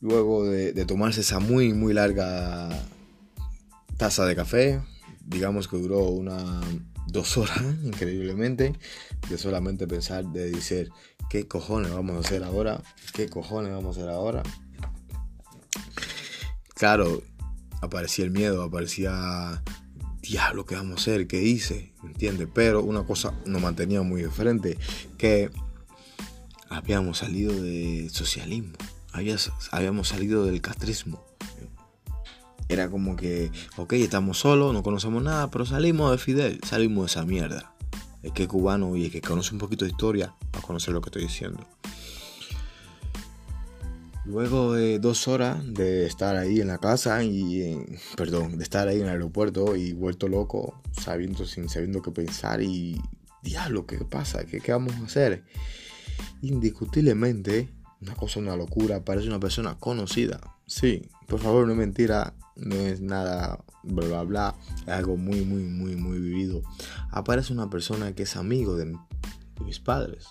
Luego 0.00 0.44
de, 0.44 0.84
tomarse 0.86 1.20
esa 1.20 1.40
muy, 1.40 1.74
muy 1.74 1.92
larga 1.92 2.70
taza 3.98 4.24
de 4.24 4.34
café, 4.34 4.80
digamos 5.26 5.68
que 5.68 5.76
duró 5.76 6.04
una 6.04 6.60
dos 7.06 7.36
horas, 7.36 7.60
increíblemente, 7.84 8.74
de 9.28 9.38
solamente 9.38 9.86
pensar, 9.86 10.24
de 10.26 10.50
decir, 10.50 10.90
¿qué 11.28 11.46
cojones 11.46 11.92
vamos 11.92 12.16
a 12.16 12.20
hacer 12.20 12.42
ahora? 12.42 12.82
¿Qué 13.12 13.28
cojones 13.28 13.72
vamos 13.72 13.96
a 13.96 14.00
hacer 14.00 14.10
ahora? 14.10 14.42
Claro, 16.74 17.22
aparecía 17.82 18.24
el 18.24 18.30
miedo, 18.30 18.62
aparecía, 18.62 19.62
diablo, 20.22 20.64
¿qué 20.64 20.76
vamos 20.76 20.92
a 20.92 21.02
hacer? 21.02 21.26
¿Qué 21.26 21.42
hice? 21.42 21.92
¿Entiendes? 22.02 22.48
Pero 22.54 22.82
una 22.82 23.04
cosa 23.04 23.34
nos 23.44 23.60
mantenía 23.60 24.00
muy 24.00 24.22
diferente, 24.22 24.78
que 25.18 25.50
habíamos 26.70 27.18
salido 27.18 27.52
de 27.60 28.08
socialismo 28.10 28.78
habíamos 29.12 30.08
salido 30.08 30.44
del 30.44 30.60
castrismo. 30.60 31.24
Era 32.68 32.88
como 32.88 33.16
que, 33.16 33.50
ok, 33.76 33.94
estamos 33.94 34.38
solos, 34.38 34.72
no 34.72 34.82
conocemos 34.82 35.22
nada, 35.22 35.50
pero 35.50 35.66
salimos 35.66 36.12
de 36.12 36.18
Fidel, 36.18 36.60
salimos 36.64 37.02
de 37.02 37.06
esa 37.06 37.26
mierda. 37.26 37.74
El 38.22 38.32
que 38.32 38.44
es 38.44 38.48
cubano 38.48 38.94
y 38.96 39.06
el 39.06 39.10
que 39.10 39.20
conoce 39.20 39.52
un 39.52 39.58
poquito 39.58 39.84
de 39.84 39.90
historia 39.90 40.34
va 40.54 40.60
a 40.60 40.62
conocer 40.62 40.94
lo 40.94 41.00
que 41.00 41.08
estoy 41.08 41.22
diciendo. 41.22 41.66
Luego 44.24 44.74
de 44.74 45.00
dos 45.00 45.26
horas 45.26 45.58
de 45.66 46.06
estar 46.06 46.36
ahí 46.36 46.60
en 46.60 46.68
la 46.68 46.78
casa 46.78 47.24
y, 47.24 47.76
perdón, 48.16 48.58
de 48.58 48.62
estar 48.62 48.86
ahí 48.86 48.98
en 48.98 49.06
el 49.06 49.08
aeropuerto 49.08 49.74
y 49.74 49.92
vuelto 49.92 50.28
loco, 50.28 50.80
sabiendo, 50.92 51.46
sin 51.46 51.68
sabiendo 51.68 52.02
qué 52.02 52.12
pensar 52.12 52.62
y, 52.62 53.00
diablo, 53.42 53.86
¿qué 53.86 53.98
pasa? 53.98 54.44
¿Qué, 54.44 54.60
qué 54.60 54.70
vamos 54.70 54.94
a 54.94 55.06
hacer? 55.06 55.44
Indiscutiblemente, 56.42 57.70
una 58.00 58.14
cosa, 58.14 58.40
una 58.40 58.56
locura, 58.56 59.04
parece 59.04 59.28
una 59.28 59.40
persona 59.40 59.78
conocida. 59.78 60.40
Sí, 60.66 61.08
por 61.26 61.40
favor, 61.40 61.66
no 61.66 61.72
es 61.72 61.78
mentira, 61.78 62.34
no 62.56 62.76
es 62.76 63.00
nada 63.00 63.62
bla 63.82 64.06
bla 64.06 64.22
bla, 64.22 64.54
es 64.82 64.88
algo 64.88 65.16
muy, 65.16 65.42
muy, 65.42 65.62
muy, 65.62 65.96
muy 65.96 66.18
vivido. 66.18 66.62
Aparece 67.10 67.52
una 67.52 67.68
persona 67.70 68.14
que 68.14 68.24
es 68.24 68.36
amigo 68.36 68.76
de, 68.76 68.96
mis 69.64 69.78
padres. 69.78 70.28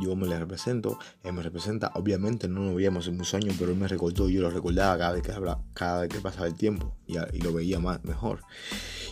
Yo 0.00 0.16
me 0.16 0.26
le 0.26 0.38
represento, 0.38 0.98
él 1.22 1.32
me 1.32 1.42
representa. 1.42 1.92
Obviamente 1.94 2.48
no 2.48 2.60
nos 2.60 2.74
veíamos 2.74 3.06
en 3.06 3.16
muchos 3.16 3.34
años, 3.34 3.56
pero 3.58 3.72
él 3.72 3.78
me 3.78 3.86
recordó, 3.86 4.28
yo 4.28 4.40
lo 4.40 4.50
recordaba 4.50 4.98
cada 4.98 5.12
vez 5.12 5.22
que, 5.22 5.32
cada 5.72 6.00
vez 6.00 6.08
que 6.08 6.20
pasaba 6.20 6.46
el 6.46 6.54
tiempo 6.54 6.96
y, 7.06 7.16
y 7.16 7.40
lo 7.40 7.52
veía 7.52 7.78
más, 7.78 8.04
mejor. 8.04 8.40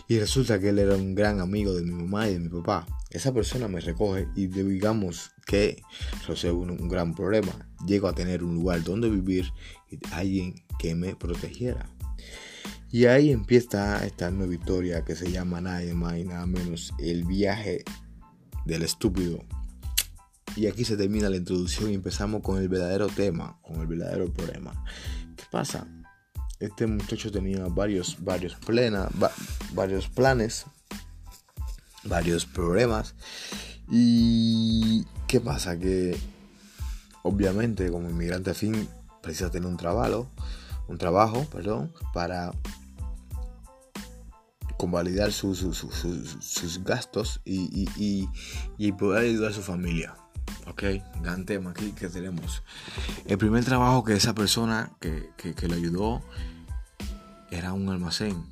Y 0.07 0.19
resulta 0.19 0.59
que 0.59 0.69
él 0.69 0.79
era 0.79 0.95
un 0.95 1.15
gran 1.15 1.39
amigo 1.39 1.73
de 1.73 1.83
mi 1.83 1.91
mamá 1.91 2.27
y 2.29 2.33
de 2.33 2.39
mi 2.39 2.49
papá. 2.49 2.85
Esa 3.13 3.33
persona 3.33 3.67
me 3.67 3.79
recoge 3.79 4.27
y 4.35 4.47
digamos 4.47 5.31
que 5.45 5.81
resuelve 6.27 6.57
un, 6.57 6.71
un 6.71 6.89
gran 6.89 7.13
problema. 7.13 7.69
Llego 7.85 8.07
a 8.07 8.15
tener 8.15 8.43
un 8.43 8.55
lugar 8.55 8.83
donde 8.83 9.09
vivir 9.09 9.45
y 9.89 9.99
alguien 10.11 10.55
que 10.79 10.95
me 10.95 11.15
protegiera. 11.15 11.87
Y 12.91 13.05
ahí 13.05 13.31
empieza 13.31 14.05
esta 14.05 14.31
nueva 14.31 14.53
historia 14.53 15.05
que 15.05 15.15
se 15.15 15.31
llama 15.31 15.61
nada 15.61 15.81
más 15.93 16.17
y 16.17 16.25
nada 16.25 16.45
menos 16.45 16.93
el 16.99 17.23
viaje 17.23 17.83
del 18.65 18.81
estúpido. 18.81 19.43
Y 20.55 20.67
aquí 20.67 20.83
se 20.83 20.97
termina 20.97 21.29
la 21.29 21.37
introducción 21.37 21.91
y 21.91 21.95
empezamos 21.95 22.41
con 22.41 22.59
el 22.59 22.67
verdadero 22.67 23.07
tema, 23.07 23.59
con 23.61 23.79
el 23.79 23.87
verdadero 23.87 24.31
problema. 24.31 24.83
¿Qué 25.35 25.43
pasa? 25.51 25.87
este 26.65 26.87
muchacho 26.87 27.29
tenía 27.29 27.65
varios, 27.65 28.17
varios, 28.23 28.55
plena, 28.55 29.09
varios 29.73 30.07
planes, 30.07 30.65
varios 32.05 32.45
problemas. 32.45 33.15
Y 33.89 35.05
qué 35.27 35.39
pasa 35.39 35.77
que 35.77 36.17
obviamente 37.23 37.91
como 37.91 38.09
inmigrante 38.09 38.53
fin 38.53 38.87
precisa 39.21 39.49
tener 39.49 39.67
un 39.67 39.77
trabajo, 39.77 40.29
un 40.87 40.97
trabajo, 40.97 41.45
perdón, 41.51 41.93
para 42.13 42.51
convalidar 44.77 45.31
sus 45.31 46.81
gastos 46.83 47.41
y, 47.45 47.87
y, 48.77 48.91
poder 48.93 49.23
ayudar 49.23 49.51
a 49.51 49.53
su 49.53 49.61
familia. 49.61 50.15
Ok, 50.67 50.83
gran 51.21 51.45
tema 51.45 51.71
aquí 51.71 51.93
que 51.93 52.09
tenemos. 52.09 52.63
El 53.25 53.37
primer 53.37 53.63
trabajo 53.63 54.03
que 54.03 54.13
esa 54.13 54.33
persona 54.33 54.91
que, 54.99 55.29
que, 55.37 55.53
que 55.53 55.67
le 55.67 55.75
ayudó 55.75 56.21
era 57.49 57.71
un 57.71 57.89
almacén 57.89 58.43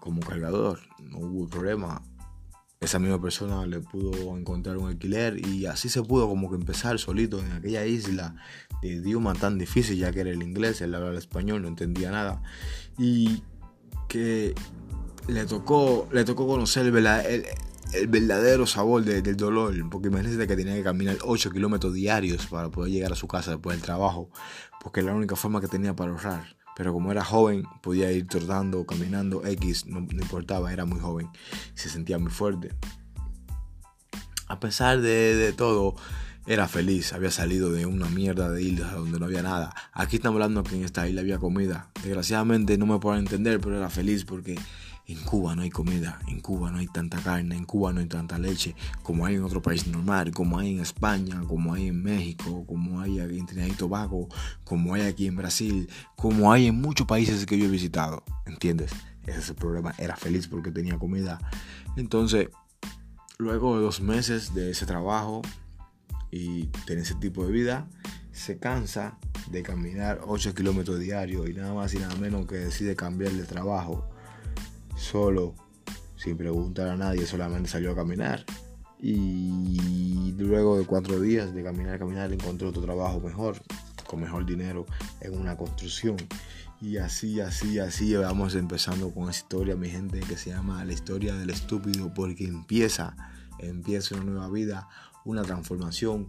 como 0.00 0.20
cargador, 0.20 0.80
no 1.00 1.18
hubo 1.18 1.48
problema. 1.48 2.02
Esa 2.84 2.98
misma 2.98 3.18
persona 3.18 3.64
le 3.66 3.80
pudo 3.80 4.36
encontrar 4.36 4.76
un 4.76 4.88
alquiler 4.88 5.38
y 5.46 5.64
así 5.64 5.88
se 5.88 6.02
pudo 6.02 6.28
como 6.28 6.50
que 6.50 6.56
empezar 6.56 6.98
solito 6.98 7.40
en 7.40 7.50
aquella 7.52 7.86
isla 7.86 8.36
de 8.82 8.88
idioma 8.88 9.32
tan 9.32 9.56
difícil 9.56 9.96
ya 9.96 10.12
que 10.12 10.20
era 10.20 10.30
el 10.30 10.42
inglés, 10.42 10.82
él 10.82 10.94
hablaba 10.94 11.12
el 11.12 11.18
español, 11.18 11.62
no 11.62 11.68
entendía 11.68 12.10
nada. 12.10 12.42
Y 12.98 13.42
que 14.06 14.54
le 15.28 15.46
tocó, 15.46 16.08
le 16.12 16.24
tocó 16.24 16.46
conocer 16.46 16.86
el, 16.86 17.06
el, 17.06 18.06
verdadero 18.08 18.66
sabor 18.66 19.02
del 19.02 19.34
dolor, 19.34 19.74
porque 19.90 20.08
imagínese 20.08 20.46
que 20.46 20.54
tenía 20.54 20.74
que 20.74 20.82
caminar 20.82 21.16
8 21.24 21.50
kilómetros 21.52 21.94
diarios 21.94 22.46
para 22.46 22.68
poder 22.68 22.92
llegar 22.92 23.12
a 23.12 23.16
su 23.16 23.26
casa 23.26 23.52
después 23.52 23.78
del 23.78 23.82
trabajo, 23.82 24.28
porque 24.82 25.00
era 25.00 25.12
la 25.12 25.16
única 25.16 25.36
forma 25.36 25.62
que 25.62 25.68
tenía 25.68 25.96
para 25.96 26.10
ahorrar. 26.10 26.53
Pero 26.76 26.92
como 26.92 27.12
era 27.12 27.24
joven, 27.24 27.64
podía 27.82 28.10
ir 28.10 28.26
trotando, 28.26 28.84
caminando, 28.84 29.44
X, 29.46 29.86
no, 29.86 30.00
importaba, 30.00 30.72
era 30.72 30.84
muy 30.84 31.00
joven, 31.00 31.28
se 31.74 31.88
sentía 31.88 32.18
muy 32.18 32.30
fuerte. 32.30 32.70
A 34.48 34.60
pesar 34.60 35.00
de, 35.00 35.52
todo, 35.56 35.94
era 36.46 36.68
feliz, 36.68 37.12
había 37.12 37.30
salido 37.30 37.70
de 37.70 37.86
una 37.86 38.08
mierda 38.08 38.50
de 38.50 38.62
isla 38.62 38.92
donde 38.92 39.18
no 39.18 39.26
había 39.26 39.42
nada. 39.42 39.74
Aquí 39.92 40.16
estamos 40.16 40.36
hablando 40.36 40.64
que 40.64 40.76
en 40.76 40.84
esta 40.84 41.08
isla 41.08 41.20
había 41.20 41.38
comida. 41.38 41.90
Desgraciadamente 42.02 42.76
no 42.76 42.86
me 42.86 42.98
puedo 42.98 43.16
entender, 43.16 43.60
pero 43.60 43.76
era 43.76 43.88
feliz 43.88 44.24
porque 44.24 44.58
en 45.06 45.20
Cuba 45.20 45.54
no 45.54 45.62
hay 45.62 45.70
comida, 45.70 46.18
en 46.28 46.40
Cuba 46.40 46.70
no 46.70 46.78
hay 46.78 46.86
tanta 46.86 47.18
carne, 47.18 47.56
en 47.56 47.64
Cuba 47.64 47.92
no 47.92 48.00
hay 48.00 48.06
tanta 48.06 48.38
leche 48.38 48.74
como 49.02 49.26
hay 49.26 49.34
en 49.34 49.42
otro 49.42 49.60
país 49.60 49.86
normal, 49.86 50.32
como 50.32 50.58
hay 50.58 50.74
en 50.74 50.80
España, 50.80 51.42
como 51.46 51.74
hay 51.74 51.88
en 51.88 52.02
México, 52.02 52.64
como 52.66 53.00
hay 53.00 53.20
en 53.20 53.46
Trinidad 53.46 53.68
y 53.68 53.72
Tobago, 53.76 54.28
como 54.64 54.94
hay 54.94 55.02
aquí 55.02 55.26
en 55.26 55.36
Brasil, 55.36 55.88
como 56.16 56.52
hay 56.52 56.68
en 56.68 56.80
muchos 56.80 57.06
países 57.06 57.44
que 57.44 57.58
yo 57.58 57.66
he 57.66 57.68
visitado. 57.68 58.24
¿Entiendes? 58.46 58.92
Ese 59.26 59.38
es 59.38 59.48
el 59.50 59.56
problema. 59.56 59.94
Era 59.98 60.16
feliz 60.16 60.48
porque 60.48 60.70
tenía 60.70 60.98
comida. 60.98 61.38
Entonces, 61.96 62.48
luego 63.38 63.76
de 63.76 63.82
dos 63.82 64.00
meses 64.00 64.54
de 64.54 64.70
ese 64.70 64.86
trabajo 64.86 65.42
y 66.30 66.66
tener 66.86 67.04
ese 67.04 67.14
tipo 67.16 67.44
de 67.44 67.52
vida, 67.52 67.88
se 68.32 68.58
cansa 68.58 69.18
de 69.50 69.62
caminar 69.62 70.20
8 70.26 70.54
kilómetros 70.54 70.98
diarios 70.98 71.48
y 71.48 71.52
nada 71.52 71.74
más 71.74 71.94
y 71.94 71.98
nada 71.98 72.14
menos 72.16 72.46
que 72.46 72.56
decide 72.56 72.96
cambiar 72.96 73.32
de 73.32 73.44
trabajo 73.44 74.13
solo, 75.04 75.54
sin 76.16 76.36
preguntar 76.36 76.88
a 76.88 76.96
nadie, 76.96 77.26
solamente 77.26 77.68
salió 77.68 77.92
a 77.92 77.94
caminar. 77.94 78.44
Y 79.00 80.32
luego 80.38 80.78
de 80.78 80.86
cuatro 80.86 81.20
días 81.20 81.54
de 81.54 81.62
caminar, 81.62 81.98
caminar, 81.98 82.32
encontró 82.32 82.70
otro 82.70 82.82
trabajo 82.82 83.20
mejor, 83.20 83.56
con 84.06 84.20
mejor 84.20 84.46
dinero 84.46 84.86
en 85.20 85.38
una 85.38 85.56
construcción. 85.56 86.16
Y 86.80 86.96
así, 86.96 87.40
así, 87.40 87.78
así 87.78 88.14
vamos 88.16 88.54
empezando 88.54 89.12
con 89.12 89.24
esa 89.24 89.40
historia, 89.40 89.76
mi 89.76 89.90
gente, 89.90 90.20
que 90.20 90.36
se 90.36 90.50
llama 90.50 90.84
La 90.84 90.92
historia 90.92 91.34
del 91.34 91.50
estúpido, 91.50 92.12
porque 92.14 92.44
empieza, 92.44 93.14
empieza 93.58 94.14
una 94.16 94.24
nueva 94.24 94.50
vida, 94.50 94.88
una 95.24 95.42
transformación, 95.42 96.28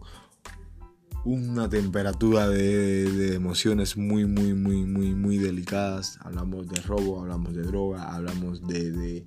una 1.25 1.67
temperatura 1.67 2.47
de, 2.47 3.33
emociones 3.33 3.97
muy, 3.97 4.25
muy, 4.25 4.53
muy, 4.53 4.85
muy, 4.85 5.13
muy 5.15 5.37
delicadas. 5.37 6.19
Hablamos 6.21 6.67
de 6.69 6.79
robo, 6.81 7.19
hablamos 7.19 7.53
de 7.55 7.63
droga, 7.63 8.13
hablamos 8.13 8.65
de, 8.67 9.25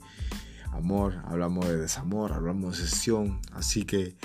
amor, 0.72 1.20
hablamos 1.26 1.66
de 1.66 1.76
desamor, 1.76 2.32
hablamos 2.32 2.78
de 2.78 2.86
sesión. 2.86 3.40
Así 3.52 3.84
que 3.84 4.16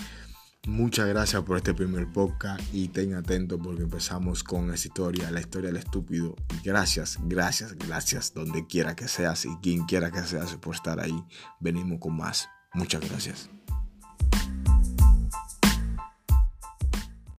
muchas 0.68 1.08
gracias 1.08 1.42
por 1.42 1.58
este 1.58 1.74
primer 1.74 2.08
podcast 2.12 2.62
y 2.72 2.90
ten 2.90 3.16
atento 3.16 3.58
porque 3.58 3.84
empezamos 3.84 4.44
con 4.44 4.72
esa 4.72 4.88
historia, 4.88 5.32
la 5.32 5.40
historia 5.40 5.72
del 5.72 5.78
estúpido. 5.78 6.36
Gracias, 6.64 7.18
gracias, 7.24 7.74
gracias, 7.74 8.34
donde 8.36 8.68
quiera 8.68 8.96
que 8.96 9.08
seas 9.08 9.46
y 9.46 9.56
quien 9.64 9.86
quiera 9.86 10.12
que 10.12 10.22
seas 10.22 10.56
por 10.58 10.76
estar 10.76 11.00
ahí. 11.00 11.24
Venimos 11.60 12.00
con 12.00 12.16
más. 12.16 12.48
Muchas 12.76 13.02
gracias. 13.10 13.50